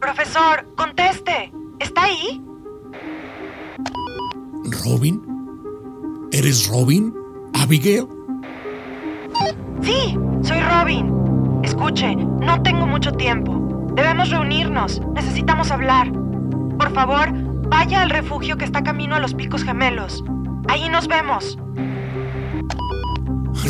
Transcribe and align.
Profesor, 0.00 0.66
conteste. 0.76 1.52
¿Está 1.80 2.04
ahí? 2.04 2.40
¿Robin? 4.84 5.20
¿Eres 6.32 6.68
Robin? 6.68 7.12
¿Abigail? 7.54 8.06
Sí, 9.82 10.16
soy 10.42 10.60
Robin. 10.60 11.12
Escuche, 11.64 12.14
no 12.14 12.62
tengo 12.62 12.86
mucho 12.86 13.12
tiempo. 13.12 13.90
Debemos 13.94 14.30
reunirnos. 14.30 15.00
Necesitamos 15.14 15.70
hablar. 15.70 16.12
Por 16.78 16.92
favor, 16.94 17.32
vaya 17.68 18.02
al 18.02 18.10
refugio 18.10 18.56
que 18.56 18.64
está 18.64 18.82
camino 18.84 19.16
a 19.16 19.20
los 19.20 19.34
picos 19.34 19.64
gemelos. 19.64 20.22
Ahí 20.68 20.88
nos 20.88 21.08
vemos. 21.08 21.58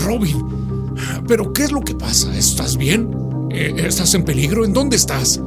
Robin, 0.05 0.95
¿pero 1.27 1.53
qué 1.55 1.63
es 1.65 1.73
lo 1.73 1.81
que 1.81 1.95
pasa? 1.95 2.37
¿Estás 2.37 2.77
bien? 2.77 3.11
Eh, 3.51 3.75
¿Estás 3.79 4.15
en 4.15 4.25
peligro? 4.25 4.65
¿En 4.65 4.75
dónde 4.75 4.97
estás? 4.97 5.41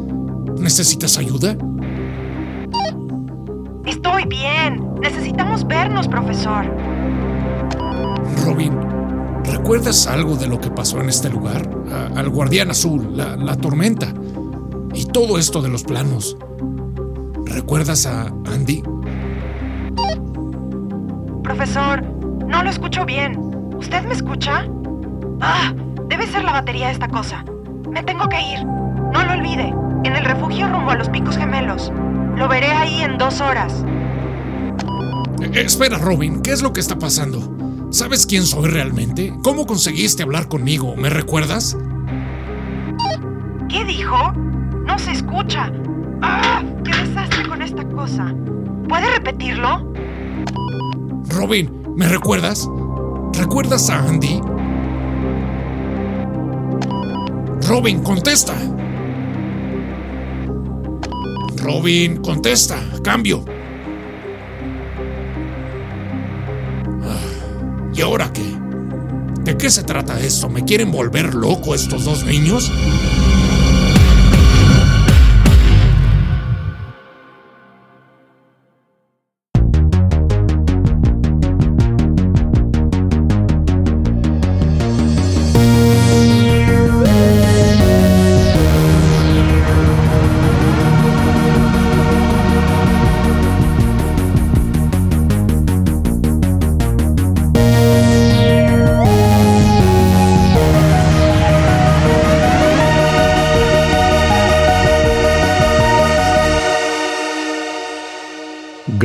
¿Necesitas 0.61 1.17
ayuda? 1.17 1.57
Estoy 3.85 4.25
bien. 4.25 4.87
Necesitamos 5.01 5.67
vernos, 5.67 6.07
profesor. 6.07 6.65
Robin, 8.45 8.77
¿recuerdas 9.43 10.05
algo 10.05 10.35
de 10.35 10.47
lo 10.47 10.61
que 10.61 10.69
pasó 10.69 11.01
en 11.01 11.09
este 11.09 11.29
lugar? 11.29 11.69
al 12.15 12.29
guardián 12.29 12.69
azul, 12.71 13.17
la, 13.17 13.35
la 13.35 13.57
tormenta 13.57 14.13
y 14.93 15.05
todo 15.05 15.37
esto 15.37 15.61
de 15.61 15.69
los 15.69 15.83
planos. 15.83 16.37
¿Recuerdas 17.45 18.05
a 18.05 18.27
Andy? 18.45 18.81
Profesor, 21.43 22.01
no 22.47 22.63
lo 22.63 22.69
escucho 22.69 23.05
bien. 23.05 23.37
¿Usted 23.77 24.03
me 24.03 24.13
escucha? 24.13 24.65
Ah, 25.41 25.73
debe 26.07 26.27
ser 26.27 26.43
la 26.43 26.53
batería 26.53 26.87
de 26.87 26.93
esta 26.93 27.07
cosa. 27.07 27.43
Me 27.89 28.03
tengo 28.03 28.29
que 28.29 28.39
ir. 28.39 28.63
No 28.63 29.23
lo 29.25 29.33
olvide. 29.33 29.73
En 30.03 30.15
el 30.15 30.25
refugio 30.25 30.67
rumbo 30.67 30.91
a 30.91 30.95
los 30.95 31.09
picos 31.09 31.37
gemelos. 31.37 31.91
Lo 32.35 32.47
veré 32.47 32.71
ahí 32.71 33.01
en 33.01 33.17
dos 33.17 33.39
horas. 33.39 33.85
Eh, 35.41 35.61
espera, 35.61 35.97
Robin, 35.99 36.41
¿qué 36.41 36.51
es 36.51 36.61
lo 36.61 36.73
que 36.73 36.79
está 36.79 36.97
pasando? 36.97 37.55
¿Sabes 37.91 38.25
quién 38.25 38.43
soy 38.43 38.69
realmente? 38.69 39.33
¿Cómo 39.43 39.65
conseguiste 39.67 40.23
hablar 40.23 40.47
conmigo? 40.47 40.95
¿Me 40.95 41.09
recuerdas? 41.09 41.77
¿Qué 43.69 43.85
dijo? 43.85 44.31
No 44.85 44.97
se 44.97 45.11
escucha. 45.11 45.71
¡Ah! 46.21 46.63
¡Qué 46.83 46.91
desastre 46.91 47.47
con 47.47 47.61
esta 47.61 47.83
cosa! 47.89 48.33
¿Puede 48.89 49.09
repetirlo? 49.11 49.93
Robin, 51.29 51.71
¿me 51.95 52.07
recuerdas? 52.07 52.67
¿Recuerdas 53.33 53.89
a 53.89 53.99
Andy? 53.99 54.41
Robin, 57.67 58.01
contesta. 58.03 58.53
Robin, 61.61 62.17
contesta. 62.17 62.81
Cambio. 63.03 63.45
Ah, 67.03 67.19
¿Y 67.93 68.01
ahora 68.01 68.31
qué? 68.33 68.43
¿De 69.43 69.57
qué 69.57 69.69
se 69.69 69.83
trata 69.83 70.19
esto? 70.19 70.49
¿Me 70.49 70.65
quieren 70.65 70.91
volver 70.91 71.35
loco 71.35 71.75
estos 71.75 72.05
dos 72.05 72.25
niños? 72.25 72.71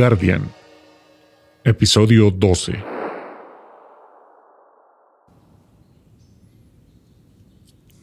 Guardian, 0.07 0.49
episodio 1.65 2.31
12. 2.31 2.71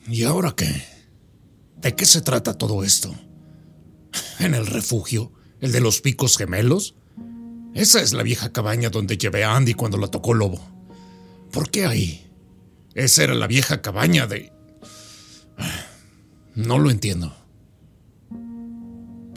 ¿Y 0.09 0.25
ahora 0.25 0.53
qué? 0.55 0.67
¿De 1.79 1.97
qué 1.97 2.05
se 2.05 2.21
trata 2.21 2.59
todo 2.59 2.85
esto? 2.85 3.15
¿En 4.39 4.55
el 4.55 4.67
refugio? 4.67 5.33
¿El 5.61 5.73
de 5.73 5.81
los 5.81 6.03
picos 6.03 6.37
gemelos? 6.37 6.95
Esa 7.73 8.03
es 8.03 8.13
la 8.13 8.23
vieja 8.23 8.53
cabaña 8.53 8.91
donde 8.91 9.17
llevé 9.17 9.43
a 9.43 9.57
Andy 9.57 9.73
cuando 9.73 9.97
la 9.97 10.09
tocó 10.09 10.35
Lobo. 10.35 10.61
¿Por 11.53 11.71
qué 11.71 11.87
ahí? 11.87 12.31
Esa 12.93 13.25
era 13.25 13.35
la 13.35 13.47
vieja 13.47 13.81
cabaña 13.81 14.27
de... 14.27 14.53
No 16.55 16.79
lo 16.79 16.91
entiendo. 16.91 17.35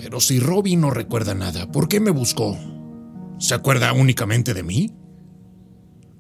Pero 0.08 0.22
si 0.22 0.40
Robin 0.40 0.80
no 0.80 0.90
recuerda 0.90 1.34
nada, 1.34 1.70
¿por 1.70 1.90
qué 1.90 2.00
me 2.00 2.12
buscó? 2.12 2.58
¿Se 3.40 3.54
acuerda 3.54 3.92
únicamente 3.92 4.54
de 4.54 4.64
mí? 4.64 4.96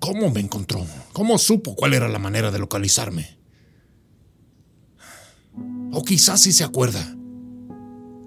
¿Cómo 0.01 0.29
me 0.29 0.41
encontró? 0.41 0.85
¿Cómo 1.13 1.37
supo 1.37 1.73
cuál 1.73 1.93
era 1.93 2.09
la 2.09 2.19
manera 2.19 2.51
de 2.51 2.59
localizarme? 2.59 3.39
O 5.93 6.03
quizás 6.03 6.41
sí 6.41 6.51
se 6.51 6.65
acuerda. 6.65 7.15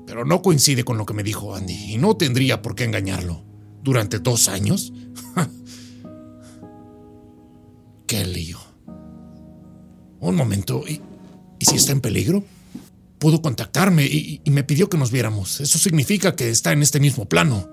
Pero 0.07 0.25
no 0.25 0.41
coincide 0.41 0.83
con 0.83 0.97
lo 0.97 1.05
que 1.05 1.13
me 1.13 1.23
dijo 1.23 1.55
Andy 1.55 1.93
y 1.93 1.99
no 1.99 2.17
tendría 2.17 2.63
por 2.63 2.75
qué 2.75 2.85
engañarlo. 2.85 3.45
¿Durante 3.83 4.19
dos 4.19 4.49
años? 4.49 4.95
¡Qué 8.07 8.25
lío! 8.25 8.59
Un 10.21 10.37
momento, 10.37 10.85
¿y, 10.89 11.03
¿y 11.59 11.67
si 11.67 11.77
está 11.77 11.93
en 11.93 12.01
peligro? 12.01 12.45
Pudo 13.21 13.43
contactarme 13.43 14.05
y, 14.07 14.41
me 14.47 14.65
pidió 14.65 14.89
que 14.89 14.99
nos 14.99 15.13
viéramos. 15.13 15.61
Eso 15.61 15.79
significa 15.79 16.35
que 16.35 16.51
está 16.51 16.73
en 16.73 16.83
este 16.83 16.99
mismo 16.99 17.29
plano. 17.29 17.69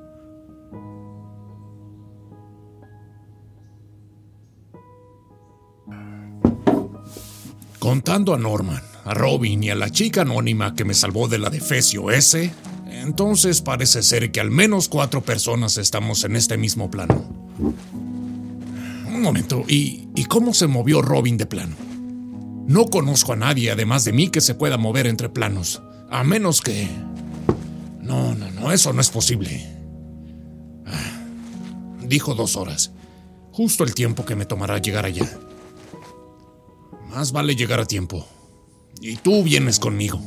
Contando 7.80 8.36
a 8.36 8.38
Norman, 8.38 8.84
a 9.06 9.14
Robin 9.14 9.64
y 9.64 9.70
a 9.70 9.76
la 9.76 9.90
chica 9.90 10.22
anónima 10.22 10.76
que 10.76 10.84
me 10.84 10.94
salvó 10.94 11.30
de 11.30 11.40
la 11.40 11.50
defecio 11.50 12.12
S, 12.12 12.52
entonces 12.92 13.62
parece 13.62 14.04
ser 14.04 14.32
que 14.32 14.42
al 14.42 14.52
menos 14.52 14.90
cuatro 14.90 15.22
personas 15.22 15.78
estamos 15.78 16.26
en 16.26 16.36
este 16.36 16.58
mismo 16.58 16.92
plano. 16.92 17.24
Un 19.08 19.22
momento, 19.22 19.64
¿y, 19.68 20.10
y 20.14 20.26
cómo 20.26 20.54
se 20.54 20.68
movió 20.68 21.02
Robin 21.02 21.38
de 21.38 21.46
plano? 21.46 21.87
No 22.68 22.88
conozco 22.88 23.32
a 23.32 23.38
nadie 23.38 23.72
además 23.72 24.04
de 24.04 24.12
mí 24.12 24.30
que 24.30 24.42
se 24.42 24.54
pueda 24.54 24.78
mover 24.78 25.08
entre 25.08 25.30
planos, 25.30 25.82
a 26.10 26.24
menos 26.26 26.60
que... 26.60 26.90
No, 28.02 28.36
no, 28.36 28.52
no, 28.52 28.72
eso 28.74 28.92
no 28.92 29.00
es 29.00 29.10
posible. 29.10 29.66
Ah, 30.86 31.22
dijo 32.04 32.36
dos 32.36 32.58
horas, 32.58 32.92
justo 33.54 33.86
el 33.86 33.94
tiempo 33.94 34.26
que 34.26 34.36
me 34.36 34.46
tomará 34.46 34.80
llegar 34.80 35.06
allá. 35.06 35.30
Más 37.10 37.32
vale 37.32 37.56
llegar 37.56 37.80
a 37.80 37.86
tiempo. 37.86 38.28
Y 39.00 39.16
tú 39.16 39.44
vienes 39.44 39.80
conmigo. 39.80 40.20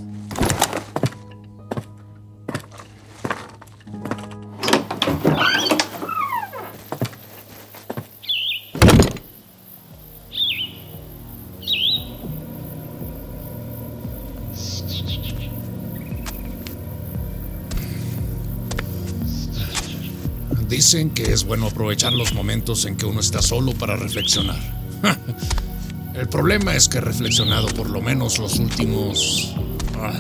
Dicen 20.71 21.11
que 21.11 21.33
es 21.33 21.45
bueno 21.45 21.67
aprovechar 21.67 22.13
los 22.13 22.33
momentos 22.33 22.85
en 22.85 22.97
que 22.97 23.05
uno 23.05 23.19
está 23.19 23.43
solo 23.43 23.73
para 23.73 23.97
reflexionar. 23.97 24.57
El 26.15 26.29
problema 26.29 26.77
es 26.77 26.89
que 26.89 26.99
he 26.99 27.01
reflexionado 27.01 27.67
por 27.69 27.91
lo 27.91 28.01
menos 28.01 28.39
los 28.39 28.57
últimos... 28.61 29.53
Ah, 29.97 30.13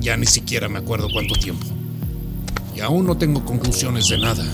ya 0.00 0.16
ni 0.16 0.26
siquiera 0.26 0.68
me 0.68 0.78
acuerdo 0.78 1.08
cuánto 1.12 1.34
tiempo. 1.34 1.66
Y 2.76 2.80
aún 2.80 3.04
no 3.04 3.18
tengo 3.18 3.44
conclusiones 3.44 4.08
de 4.08 4.18
nada. 4.18 4.44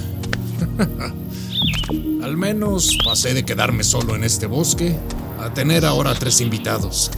Al 2.23 2.37
menos 2.39 2.97
pasé 3.05 3.35
de 3.35 3.45
quedarme 3.45 3.85
solo 3.85 4.17
en 4.17 4.25
este 4.25 4.47
bosque 4.47 4.97
a 5.39 5.53
tener 5.53 5.85
ahora 5.85 6.15
tres 6.15 6.41
invitados. 6.41 7.11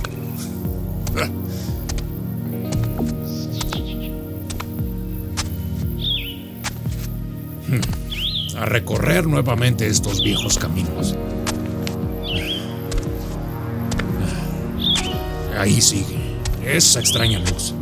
A 8.56 8.64
recorrer 8.66 9.26
nuevamente 9.26 9.86
estos 9.86 10.22
viejos 10.22 10.58
caminos. 10.58 11.16
Ahí 15.58 15.80
sigue, 15.80 16.18
esa 16.64 17.00
extraña 17.00 17.38
luz. 17.38 17.74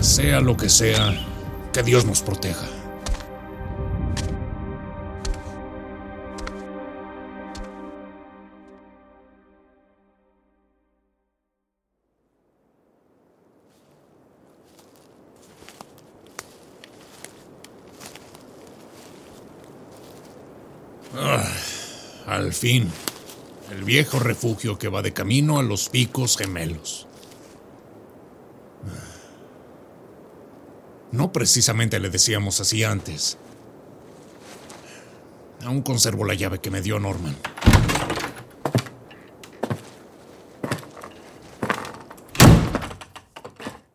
Sea 0.00 0.40
lo 0.40 0.56
que 0.56 0.68
sea, 0.68 1.14
que 1.72 1.82
Dios 1.82 2.04
nos 2.04 2.22
proteja. 2.22 2.79
Al 22.50 22.54
fin, 22.54 22.90
el 23.70 23.84
viejo 23.84 24.18
refugio 24.18 24.76
que 24.76 24.88
va 24.88 25.02
de 25.02 25.12
camino 25.12 25.60
a 25.60 25.62
los 25.62 25.88
picos 25.88 26.36
gemelos. 26.36 27.06
No 31.12 31.30
precisamente 31.30 32.00
le 32.00 32.10
decíamos 32.10 32.58
así 32.60 32.82
antes. 32.82 33.38
Aún 35.64 35.82
conservo 35.82 36.24
la 36.24 36.34
llave 36.34 36.58
que 36.58 36.72
me 36.72 36.82
dio 36.82 36.98
Norman. 36.98 37.36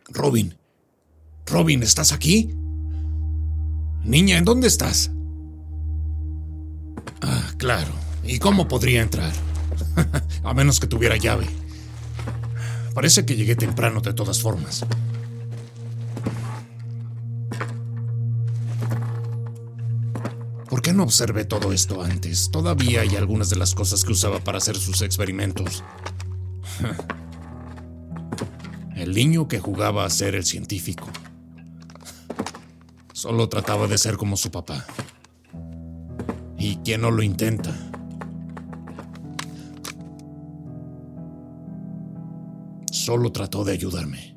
Robin. 0.07 0.57
Robin, 1.45 1.83
¿estás 1.83 2.13
aquí? 2.13 2.55
Niña, 4.05 4.37
¿en 4.37 4.45
dónde 4.45 4.67
estás? 4.67 5.11
Ah, 7.21 7.51
claro. 7.57 8.04
¿Y 8.25 8.39
cómo 8.39 8.67
podría 8.67 9.01
entrar? 9.01 9.31
A 10.43 10.53
menos 10.53 10.79
que 10.79 10.87
tuviera 10.87 11.15
llave. 11.17 11.47
Parece 12.93 13.25
que 13.25 13.35
llegué 13.35 13.55
temprano 13.55 14.01
de 14.01 14.13
todas 14.13 14.41
formas. 14.41 14.85
¿Por 20.69 20.81
qué 20.81 20.93
no 20.93 21.03
observé 21.03 21.45
todo 21.45 21.71
esto 21.71 22.01
antes? 22.01 22.49
Todavía 22.51 23.01
hay 23.01 23.15
algunas 23.15 23.49
de 23.49 23.57
las 23.57 23.75
cosas 23.75 24.03
que 24.03 24.13
usaba 24.13 24.39
para 24.39 24.57
hacer 24.57 24.77
sus 24.77 25.01
experimentos. 25.01 25.83
El 28.95 29.13
niño 29.13 29.47
que 29.47 29.59
jugaba 29.59 30.05
a 30.05 30.09
ser 30.09 30.35
el 30.35 30.45
científico. 30.45 31.07
Solo 33.11 33.49
trataba 33.49 33.87
de 33.87 33.97
ser 33.97 34.15
como 34.15 34.37
su 34.37 34.51
papá. 34.51 34.85
¿Y 36.57 36.77
quién 36.77 37.01
no 37.01 37.11
lo 37.11 37.21
intenta? 37.21 37.84
Solo 43.05 43.31
trató 43.31 43.63
de 43.63 43.73
ayudarme. 43.73 44.35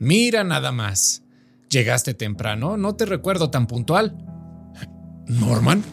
Mira 0.00 0.42
nada 0.42 0.72
más. 0.72 1.22
Llegaste 1.70 2.14
temprano, 2.14 2.76
no 2.76 2.96
te 2.96 3.06
recuerdo 3.06 3.48
tan 3.48 3.68
puntual. 3.68 4.16
Norman, 5.28 5.84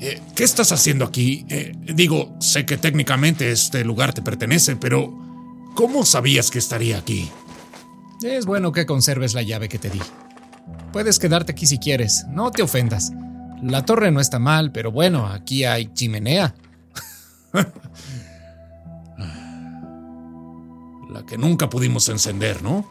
eh, 0.00 0.22
¿qué 0.34 0.44
estás 0.44 0.72
haciendo 0.72 1.04
aquí? 1.04 1.44
Eh, 1.50 1.72
digo, 1.94 2.38
sé 2.40 2.64
que 2.64 2.78
técnicamente 2.78 3.52
este 3.52 3.84
lugar 3.84 4.14
te 4.14 4.22
pertenece, 4.22 4.76
pero 4.76 5.12
¿cómo 5.74 6.06
sabías 6.06 6.50
que 6.50 6.58
estaría 6.58 6.96
aquí? 6.96 7.30
Es 8.22 8.46
bueno 8.46 8.72
que 8.72 8.86
conserves 8.86 9.34
la 9.34 9.42
llave 9.42 9.68
que 9.68 9.78
te 9.78 9.90
di. 9.90 10.00
Puedes 10.90 11.18
quedarte 11.18 11.52
aquí 11.52 11.66
si 11.66 11.76
quieres, 11.76 12.24
no 12.30 12.50
te 12.50 12.62
ofendas. 12.62 13.12
La 13.62 13.84
torre 13.84 14.10
no 14.10 14.20
está 14.20 14.38
mal, 14.38 14.72
pero 14.72 14.90
bueno, 14.90 15.26
aquí 15.26 15.64
hay 15.64 15.92
chimenea. 15.92 16.54
la 21.08 21.24
que 21.24 21.38
nunca 21.38 21.68
pudimos 21.68 22.08
encender, 22.08 22.62
¿no? 22.62 22.90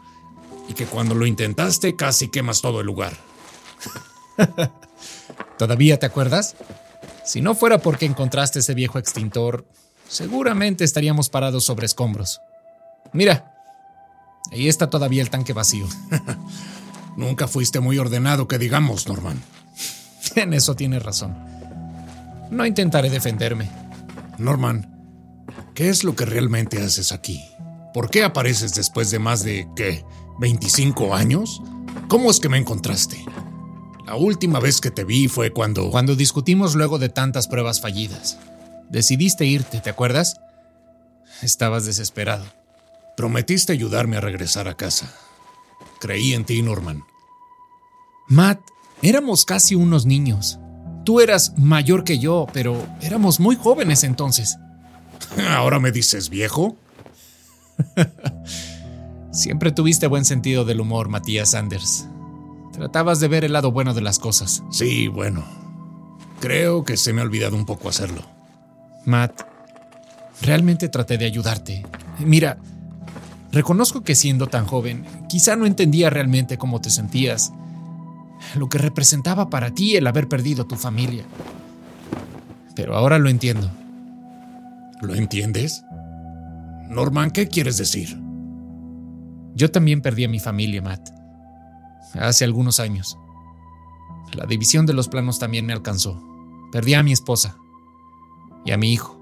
Y 0.68 0.74
que 0.74 0.86
cuando 0.86 1.14
lo 1.14 1.26
intentaste 1.26 1.96
casi 1.96 2.28
quemas 2.28 2.60
todo 2.60 2.80
el 2.80 2.86
lugar. 2.86 3.16
¿Todavía 5.58 5.98
te 5.98 6.06
acuerdas? 6.06 6.56
Si 7.24 7.40
no 7.40 7.54
fuera 7.54 7.78
porque 7.78 8.06
encontraste 8.06 8.60
ese 8.60 8.74
viejo 8.74 8.98
extintor, 8.98 9.66
seguramente 10.08 10.84
estaríamos 10.84 11.28
parados 11.28 11.64
sobre 11.64 11.86
escombros. 11.86 12.40
Mira, 13.12 13.52
ahí 14.52 14.68
está 14.68 14.90
todavía 14.90 15.22
el 15.22 15.30
tanque 15.30 15.52
vacío. 15.52 15.86
Nunca 17.16 17.48
fuiste 17.48 17.80
muy 17.80 17.98
ordenado, 17.98 18.46
que 18.46 18.58
digamos, 18.58 19.08
Norman. 19.08 19.42
En 20.34 20.52
eso 20.52 20.76
tienes 20.76 21.02
razón. 21.02 21.34
No 22.50 22.66
intentaré 22.66 23.08
defenderme. 23.08 23.70
Norman, 24.38 25.44
¿qué 25.74 25.88
es 25.88 26.04
lo 26.04 26.14
que 26.14 26.26
realmente 26.26 26.82
haces 26.82 27.10
aquí? 27.10 27.42
¿Por 27.96 28.10
qué 28.10 28.24
apareces 28.24 28.74
después 28.74 29.10
de 29.10 29.18
más 29.18 29.42
de, 29.42 29.66
qué, 29.74 30.04
25 30.38 31.14
años? 31.14 31.62
¿Cómo 32.08 32.30
es 32.30 32.40
que 32.40 32.50
me 32.50 32.58
encontraste? 32.58 33.24
La 34.04 34.16
última 34.16 34.60
vez 34.60 34.82
que 34.82 34.90
te 34.90 35.02
vi 35.02 35.28
fue 35.28 35.50
cuando... 35.50 35.90
Cuando 35.90 36.14
discutimos 36.14 36.74
luego 36.74 36.98
de 36.98 37.08
tantas 37.08 37.48
pruebas 37.48 37.80
fallidas. 37.80 38.38
Decidiste 38.90 39.46
irte, 39.46 39.80
¿te 39.80 39.88
acuerdas? 39.88 40.36
Estabas 41.40 41.86
desesperado. 41.86 42.44
Prometiste 43.16 43.72
ayudarme 43.72 44.18
a 44.18 44.20
regresar 44.20 44.68
a 44.68 44.76
casa. 44.76 45.10
Creí 45.98 46.34
en 46.34 46.44
ti, 46.44 46.60
Norman. 46.60 47.02
Matt, 48.28 48.60
éramos 49.00 49.46
casi 49.46 49.74
unos 49.74 50.04
niños. 50.04 50.58
Tú 51.06 51.22
eras 51.22 51.56
mayor 51.56 52.04
que 52.04 52.18
yo, 52.18 52.46
pero 52.52 52.76
éramos 53.00 53.40
muy 53.40 53.56
jóvenes 53.56 54.04
entonces. 54.04 54.58
¿Ahora 55.48 55.80
me 55.80 55.92
dices 55.92 56.28
viejo? 56.28 56.76
Siempre 59.30 59.72
tuviste 59.72 60.06
buen 60.06 60.24
sentido 60.24 60.64
del 60.64 60.80
humor, 60.80 61.08
Matías 61.08 61.50
Sanders. 61.50 62.06
Tratabas 62.72 63.20
de 63.20 63.28
ver 63.28 63.44
el 63.44 63.52
lado 63.52 63.72
bueno 63.72 63.94
de 63.94 64.00
las 64.00 64.18
cosas. 64.18 64.62
Sí, 64.70 65.08
bueno. 65.08 65.44
Creo 66.40 66.84
que 66.84 66.96
se 66.96 67.12
me 67.12 67.20
ha 67.20 67.24
olvidado 67.24 67.56
un 67.56 67.64
poco 67.64 67.88
hacerlo. 67.88 68.22
Matt, 69.04 69.42
realmente 70.42 70.88
traté 70.88 71.16
de 71.18 71.26
ayudarte. 71.26 71.84
Mira, 72.18 72.58
reconozco 73.52 74.02
que 74.02 74.14
siendo 74.14 74.46
tan 74.46 74.66
joven, 74.66 75.06
quizá 75.28 75.56
no 75.56 75.66
entendía 75.66 76.10
realmente 76.10 76.58
cómo 76.58 76.80
te 76.80 76.90
sentías, 76.90 77.52
lo 78.54 78.68
que 78.68 78.78
representaba 78.78 79.48
para 79.48 79.72
ti 79.72 79.96
el 79.96 80.06
haber 80.06 80.28
perdido 80.28 80.66
tu 80.66 80.76
familia. 80.76 81.24
Pero 82.74 82.96
ahora 82.96 83.18
lo 83.18 83.30
entiendo. 83.30 83.70
¿Lo 85.00 85.14
entiendes? 85.14 85.84
Norman, 86.88 87.30
¿qué 87.30 87.48
quieres 87.48 87.76
decir? 87.78 88.16
Yo 89.54 89.70
también 89.70 90.02
perdí 90.02 90.24
a 90.24 90.28
mi 90.28 90.38
familia, 90.38 90.82
Matt 90.82 91.16
hace 92.20 92.44
algunos 92.44 92.80
años. 92.80 93.18
La 94.32 94.46
división 94.46 94.86
de 94.86 94.92
los 94.92 95.08
planos 95.08 95.38
también 95.38 95.66
me 95.66 95.72
alcanzó. 95.72 96.20
Perdí 96.72 96.94
a 96.94 97.02
mi 97.02 97.12
esposa 97.12 97.56
y 98.64 98.72
a 98.72 98.76
mi 98.76 98.92
hijo. 98.92 99.14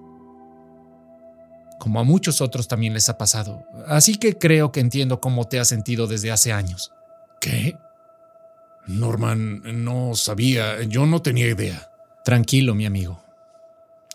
Como 1.78 2.00
a 2.00 2.04
muchos 2.04 2.40
otros 2.40 2.68
también 2.68 2.94
les 2.94 3.09
ha 3.09 3.18
pasado. 3.18 3.64
Así 3.87 4.16
que 4.16 4.38
creo 4.38 4.73
que 4.73 4.80
entiendo 4.80 5.21
cómo 5.21 5.47
te 5.47 5.61
has 5.61 5.68
sentido 5.68 6.06
desde 6.06 6.33
hace 6.33 6.52
años. 6.52 6.92
¿Qué? 7.40 7.76
Norman, 8.87 9.85
no 9.85 10.14
sabía, 10.14 10.83
yo 10.83 11.06
no 11.06 11.21
tenía 11.21 11.49
idea. 11.49 11.90
Tranquilo, 12.25 12.75
mi 12.75 12.87
amigo. 12.87 13.23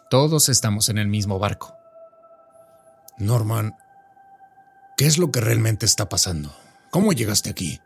Todos 0.09 0.49
estamos 0.49 0.89
en 0.89 0.97
el 0.97 1.07
mismo 1.07 1.37
barco. 1.37 1.78
Norman, 3.19 3.75
¿qué 4.97 5.05
es 5.05 5.17
lo 5.17 5.31
que 5.31 5.41
realmente 5.41 5.85
está 5.85 6.09
pasando? 6.09 6.55
¿Cómo 6.89 7.13
llegaste 7.13 7.49
aquí? 7.49 7.79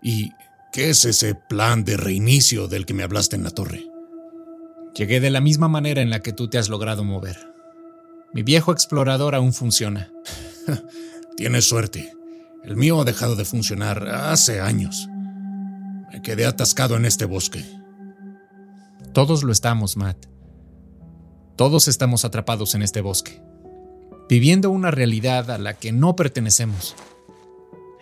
¿Y 0.00 0.32
qué 0.72 0.90
es 0.90 1.04
ese 1.04 1.34
plan 1.34 1.84
de 1.84 1.96
reinicio 1.96 2.68
del 2.68 2.86
que 2.86 2.94
me 2.94 3.02
hablaste 3.02 3.36
en 3.36 3.44
la 3.44 3.50
torre? 3.50 3.84
Llegué 4.94 5.20
de 5.20 5.30
la 5.30 5.40
misma 5.40 5.68
manera 5.68 6.00
en 6.00 6.10
la 6.10 6.20
que 6.20 6.32
tú 6.32 6.48
te 6.48 6.58
has 6.58 6.68
logrado 6.68 7.02
mover. 7.04 7.52
Mi 8.32 8.42
viejo 8.42 8.72
explorador 8.72 9.34
aún 9.34 9.52
funciona. 9.52 10.10
Tienes 11.36 11.68
suerte. 11.68 12.14
El 12.62 12.76
mío 12.76 13.00
ha 13.00 13.04
dejado 13.04 13.36
de 13.36 13.44
funcionar 13.44 14.08
hace 14.08 14.60
años. 14.60 15.08
Me 16.12 16.22
quedé 16.22 16.46
atascado 16.46 16.96
en 16.96 17.04
este 17.04 17.24
bosque. 17.24 17.64
Todos 19.12 19.42
lo 19.42 19.52
estamos, 19.52 19.96
Matt. 19.96 20.26
Todos 21.56 21.88
estamos 21.88 22.24
atrapados 22.24 22.74
en 22.74 22.82
este 22.82 23.00
bosque, 23.00 23.42
viviendo 24.32 24.70
una 24.70 24.90
realidad 24.90 25.50
a 25.50 25.58
la 25.58 25.74
que 25.74 25.92
no 25.92 26.16
pertenecemos 26.16 26.94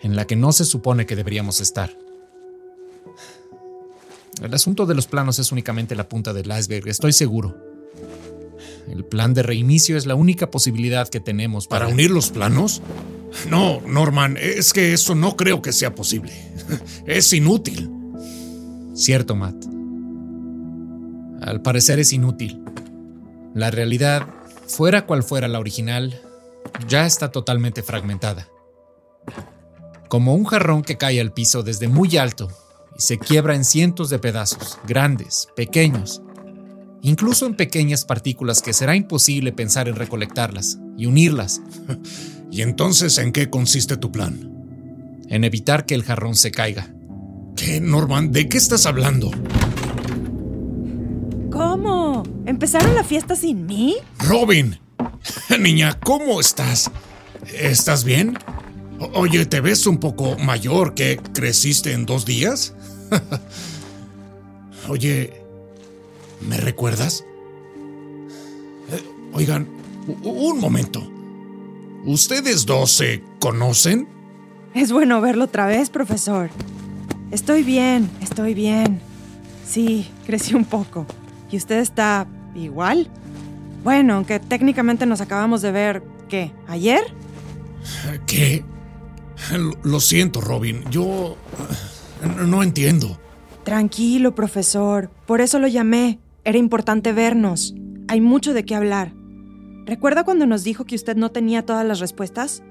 en 0.01 0.15
la 0.15 0.25
que 0.25 0.37
no 0.37 0.53
se 0.53 0.63
supone 0.63 1.05
que 1.05 1.17
deberíamos 1.17 1.59
estar. 1.59 1.93
El 4.41 4.53
asunto 4.53 4.85
de 4.85 4.95
los 4.95 5.07
planos 5.07 5.39
es 5.39 5.51
únicamente 5.51 5.93
la 5.93 6.07
punta 6.07 6.31
del 6.31 6.49
iceberg, 6.49 6.87
estoy 6.87 7.11
seguro. 7.11 7.57
El 8.89 9.03
plan 9.03 9.33
de 9.33 9.43
reinicio 9.43 9.97
es 9.97 10.05
la 10.05 10.15
única 10.15 10.49
posibilidad 10.49 11.09
que 11.09 11.19
tenemos 11.19 11.67
para... 11.67 11.83
¿Para 11.83 11.93
unir 11.93 12.11
los 12.11 12.29
planos? 12.29 12.81
No, 13.49 13.81
Norman, 13.85 14.37
es 14.39 14.71
que 14.71 14.93
eso 14.93 15.15
no 15.15 15.35
creo 15.35 15.61
que 15.61 15.73
sea 15.73 15.95
posible. 15.95 16.31
Es 17.05 17.33
inútil. 17.33 17.91
Cierto, 18.93 19.35
Matt. 19.35 19.65
Al 21.41 21.61
parecer 21.61 21.99
es 21.99 22.13
inútil. 22.13 22.63
La 23.53 23.69
realidad, 23.69 24.27
fuera 24.71 25.05
cual 25.05 25.23
fuera 25.23 25.47
la 25.47 25.59
original, 25.59 26.21
ya 26.87 27.05
está 27.05 27.31
totalmente 27.31 27.83
fragmentada. 27.83 28.47
Como 30.07 30.33
un 30.33 30.45
jarrón 30.45 30.81
que 30.81 30.97
cae 30.97 31.21
al 31.21 31.33
piso 31.33 31.63
desde 31.63 31.87
muy 31.87 32.17
alto 32.17 32.49
y 32.97 33.01
se 33.01 33.19
quiebra 33.19 33.55
en 33.55 33.65
cientos 33.65 34.09
de 34.09 34.19
pedazos, 34.19 34.79
grandes, 34.87 35.47
pequeños, 35.55 36.21
incluso 37.01 37.45
en 37.45 37.55
pequeñas 37.55 38.05
partículas 38.05 38.61
que 38.61 38.73
será 38.73 38.95
imposible 38.95 39.51
pensar 39.51 39.87
en 39.87 39.95
recolectarlas 39.95 40.79
y 40.97 41.05
unirlas. 41.05 41.61
¿Y 42.51 42.61
entonces 42.61 43.17
en 43.17 43.31
qué 43.31 43.49
consiste 43.49 43.97
tu 43.97 44.11
plan? 44.11 44.49
En 45.29 45.43
evitar 45.43 45.85
que 45.85 45.95
el 45.95 46.03
jarrón 46.03 46.35
se 46.35 46.51
caiga. 46.51 46.93
¿Qué, 47.55 47.79
Norman? 47.79 48.31
¿De 48.31 48.49
qué 48.49 48.57
estás 48.57 48.85
hablando? 48.85 49.31
¿Cómo? 51.51 52.00
¿Empezaron 52.45 52.95
la 52.95 53.03
fiesta 53.03 53.35
sin 53.35 53.65
mí? 53.65 53.95
Robin. 54.19 54.79
Niña, 55.59 55.99
¿cómo 55.99 56.39
estás? 56.39 56.89
¿Estás 57.53 58.03
bien? 58.03 58.37
oye, 59.13 59.45
¿te 59.45 59.61
ves 59.61 59.87
un 59.87 59.97
poco 59.97 60.37
mayor 60.37 60.93
que 60.93 61.19
creciste 61.33 61.93
en 61.93 62.05
dos 62.05 62.25
días? 62.25 62.73
oye, 64.89 65.33
¿me 66.41 66.57
recuerdas? 66.57 67.25
Eh, 68.91 69.03
oigan, 69.33 69.67
un 70.23 70.59
momento. 70.59 71.01
¿Ustedes 72.05 72.65
dos 72.65 72.91
se 72.91 73.23
conocen? 73.39 74.07
Es 74.73 74.91
bueno 74.91 75.21
verlo 75.21 75.45
otra 75.45 75.65
vez, 75.65 75.89
profesor. 75.89 76.49
Estoy 77.31 77.63
bien, 77.63 78.09
estoy 78.21 78.53
bien. 78.53 79.01
Sí, 79.67 80.09
crecí 80.25 80.53
un 80.53 80.65
poco. 80.65 81.05
¿Y 81.51 81.57
usted 81.57 81.79
está 81.79 82.27
igual? 82.55 83.09
Bueno, 83.83 84.15
aunque 84.15 84.39
técnicamente 84.39 85.05
nos 85.05 85.21
acabamos 85.21 85.61
de 85.61 85.71
ver, 85.71 86.03
¿qué? 86.29 86.51
¿Ayer? 86.67 87.01
¿Qué? 88.25 88.63
Lo 89.83 89.99
siento, 89.99 90.39
Robin. 90.39 90.83
Yo... 90.89 91.35
no 92.45 92.63
entiendo. 92.63 93.19
Tranquilo, 93.63 94.33
profesor. 94.33 95.11
Por 95.25 95.41
eso 95.41 95.59
lo 95.59 95.67
llamé. 95.67 96.19
Era 96.43 96.57
importante 96.57 97.11
vernos. 97.11 97.75
Hay 98.07 98.21
mucho 98.21 98.53
de 98.53 98.65
qué 98.65 98.75
hablar. 98.75 99.13
¿Recuerda 99.85 100.23
cuando 100.23 100.45
nos 100.45 100.63
dijo 100.63 100.85
que 100.85 100.95
usted 100.95 101.15
no 101.15 101.31
tenía 101.31 101.65
todas 101.65 101.85
las 101.85 101.99
respuestas? 101.99 102.63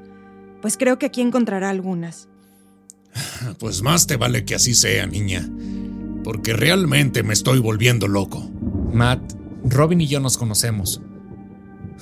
Pues 0.63 0.77
creo 0.77 0.99
que 0.99 1.07
aquí 1.07 1.21
encontrará 1.21 1.71
algunas. 1.71 2.29
Pues 3.59 3.83
más 3.83 4.07
te 4.07 4.17
vale 4.17 4.45
que 4.45 4.55
así 4.55 4.75
sea, 4.75 5.07
niña. 5.07 5.49
Porque 6.23 6.53
realmente 6.53 7.23
me 7.23 7.33
estoy 7.33 7.59
volviendo 7.59 8.07
loco. 8.07 8.49
Matt, 8.93 9.21
Robin 9.65 10.01
y 10.01 10.07
yo 10.07 10.21
nos 10.21 10.37
conocemos. 10.39 11.01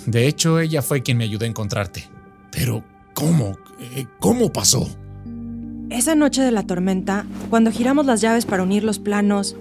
De 0.06 0.26
hecho, 0.26 0.60
ella 0.60 0.82
fue 0.82 1.02
quien 1.02 1.18
me 1.18 1.24
ayudó 1.24 1.44
a 1.44 1.48
encontrarte. 1.48 2.08
Pero, 2.50 2.84
¿cómo? 3.14 3.58
Eh, 3.80 4.06
¿Cómo 4.20 4.52
pasó? 4.52 4.88
Esa 5.90 6.14
noche 6.14 6.42
de 6.42 6.50
la 6.50 6.64
tormenta, 6.64 7.26
cuando 7.50 7.72
giramos 7.72 8.06
las 8.06 8.20
llaves 8.20 8.46
para 8.46 8.62
unir 8.62 8.84
los 8.84 8.98
planos, 8.98 9.56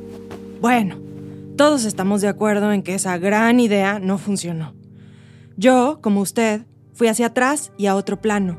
bueno, 0.61 0.97
todos 1.55 1.85
estamos 1.85 2.21
de 2.21 2.27
acuerdo 2.27 2.71
en 2.71 2.83
que 2.83 2.95
esa 2.95 3.17
gran 3.17 3.59
idea 3.59 3.99
no 3.99 4.17
funcionó. 4.17 4.73
Yo, 5.55 5.99
como 6.01 6.21
usted, 6.21 6.65
fui 6.93 7.07
hacia 7.07 7.27
atrás 7.27 7.71
y 7.77 7.87
a 7.87 7.95
otro 7.95 8.21
plano. 8.21 8.57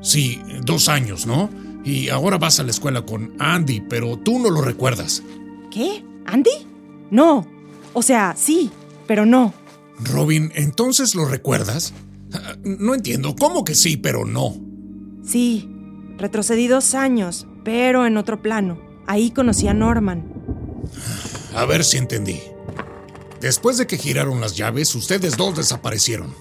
Sí, 0.00 0.40
dos 0.64 0.88
años, 0.88 1.26
¿no? 1.26 1.50
Y 1.84 2.08
ahora 2.08 2.38
vas 2.38 2.58
a 2.58 2.64
la 2.64 2.70
escuela 2.70 3.02
con 3.02 3.34
Andy, 3.38 3.82
pero 3.88 4.18
tú 4.18 4.38
no 4.38 4.50
lo 4.50 4.62
recuerdas. 4.62 5.22
¿Qué? 5.70 6.04
¿Andy? 6.26 6.50
No. 7.10 7.46
O 7.92 8.02
sea, 8.02 8.34
sí, 8.36 8.70
pero 9.06 9.26
no. 9.26 9.52
Robin, 9.98 10.52
¿entonces 10.54 11.14
lo 11.14 11.24
recuerdas? 11.24 11.92
No 12.62 12.94
entiendo, 12.94 13.34
¿cómo 13.36 13.64
que 13.64 13.74
sí, 13.74 13.96
pero 13.96 14.24
no? 14.24 14.56
Sí, 15.24 15.68
retrocedí 16.16 16.68
dos 16.68 16.94
años, 16.94 17.46
pero 17.64 18.06
en 18.06 18.16
otro 18.16 18.40
plano. 18.40 18.78
Ahí 19.06 19.30
conocí 19.30 19.66
a 19.68 19.74
Norman. 19.74 20.32
A 21.54 21.64
ver 21.64 21.84
si 21.84 21.96
entendí. 21.96 22.40
Después 23.40 23.78
de 23.78 23.86
que 23.86 23.96
giraron 23.96 24.40
las 24.40 24.56
llaves, 24.56 24.94
ustedes 24.94 25.36
dos 25.36 25.56
desaparecieron. 25.56 26.34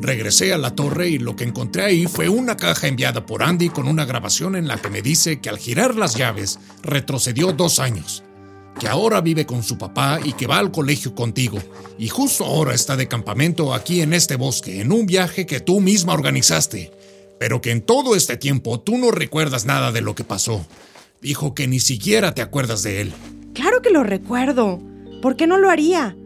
Regresé 0.00 0.52
a 0.52 0.58
la 0.58 0.74
torre 0.74 1.08
y 1.08 1.18
lo 1.18 1.34
que 1.34 1.44
encontré 1.44 1.84
ahí 1.84 2.06
fue 2.06 2.28
una 2.28 2.56
caja 2.56 2.86
enviada 2.86 3.24
por 3.24 3.42
Andy 3.42 3.70
con 3.70 3.88
una 3.88 4.04
grabación 4.04 4.54
en 4.54 4.68
la 4.68 4.76
que 4.76 4.90
me 4.90 5.00
dice 5.00 5.40
que 5.40 5.48
al 5.48 5.58
girar 5.58 5.94
las 5.94 6.14
llaves 6.14 6.58
retrocedió 6.82 7.52
dos 7.52 7.78
años, 7.80 8.22
que 8.78 8.88
ahora 8.88 9.20
vive 9.20 9.46
con 9.46 9.62
su 9.62 9.78
papá 9.78 10.18
y 10.22 10.32
que 10.32 10.46
va 10.46 10.58
al 10.58 10.70
colegio 10.70 11.14
contigo, 11.14 11.58
y 11.98 12.08
justo 12.08 12.44
ahora 12.44 12.74
está 12.74 12.96
de 12.96 13.08
campamento 13.08 13.72
aquí 13.74 14.02
en 14.02 14.12
este 14.12 14.36
bosque, 14.36 14.80
en 14.80 14.92
un 14.92 15.06
viaje 15.06 15.46
que 15.46 15.60
tú 15.60 15.80
misma 15.80 16.12
organizaste, 16.12 16.92
pero 17.38 17.60
que 17.60 17.70
en 17.70 17.82
todo 17.82 18.14
este 18.14 18.36
tiempo 18.36 18.80
tú 18.80 18.98
no 18.98 19.10
recuerdas 19.10 19.64
nada 19.64 19.92
de 19.92 20.00
lo 20.00 20.14
que 20.14 20.24
pasó. 20.24 20.66
Dijo 21.22 21.54
que 21.54 21.66
ni 21.66 21.80
siquiera 21.80 22.34
te 22.34 22.42
acuerdas 22.42 22.82
de 22.82 23.00
él. 23.00 23.12
Claro 23.54 23.80
que 23.82 23.90
lo 23.90 24.04
recuerdo. 24.04 24.80
¿Por 25.22 25.36
qué 25.36 25.46
no 25.46 25.56
lo 25.56 25.70
haría? 25.70 26.16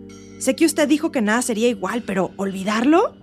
Sé 0.40 0.57
que 0.57 0.66
usted 0.66 0.88
dijo 0.88 1.12
que 1.12 1.23
nada 1.23 1.42
sería 1.42 1.69
igual, 1.69 2.02
pero 2.02 2.33
¿olvidarlo? 2.37 3.14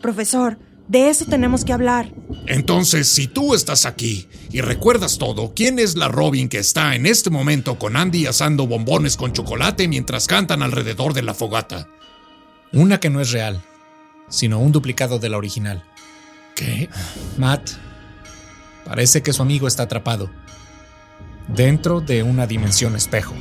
Profesor, 0.00 0.58
de 0.88 1.08
eso 1.08 1.24
tenemos 1.24 1.64
que 1.64 1.72
hablar. 1.72 2.12
Entonces, 2.46 3.08
si 3.08 3.26
tú 3.26 3.54
estás 3.54 3.86
aquí 3.86 4.28
y 4.50 4.60
recuerdas 4.60 5.18
todo, 5.18 5.52
¿quién 5.54 5.78
es 5.78 5.96
la 5.96 6.08
Robin 6.08 6.48
que 6.48 6.58
está 6.58 6.94
en 6.94 7.06
este 7.06 7.28
momento 7.28 7.78
con 7.78 7.96
Andy 7.96 8.26
asando 8.26 8.66
bombones 8.66 9.16
con 9.16 9.32
chocolate 9.32 9.88
mientras 9.88 10.26
cantan 10.26 10.62
alrededor 10.62 11.12
de 11.12 11.22
la 11.22 11.34
fogata? 11.34 11.88
Una 12.72 13.00
que 13.00 13.10
no 13.10 13.20
es 13.20 13.32
real, 13.32 13.62
sino 14.28 14.60
un 14.60 14.70
duplicado 14.72 15.18
de 15.18 15.28
la 15.28 15.38
original. 15.38 15.84
¿Qué? 16.54 16.88
Matt, 17.36 17.70
parece 18.84 19.22
que 19.22 19.32
su 19.32 19.42
amigo 19.42 19.66
está 19.66 19.84
atrapado 19.84 20.30
dentro 21.48 22.00
de 22.00 22.22
una 22.22 22.46
dimensión 22.46 22.96
espejo. 22.96 23.34